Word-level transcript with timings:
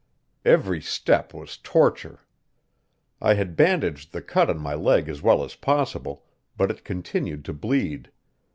Every 0.45 0.81
step 0.81 1.31
was 1.31 1.57
torture. 1.57 2.21
I 3.21 3.35
had 3.35 3.55
bandaged 3.55 4.13
the 4.13 4.21
cut 4.23 4.49
on 4.49 4.57
my 4.57 4.73
leg 4.73 5.07
as 5.07 5.21
well 5.21 5.43
as 5.43 5.53
possible, 5.53 6.25
but 6.57 6.71
it 6.71 6.83
continued 6.83 7.45
to 7.45 7.53
bleed. 7.53 8.09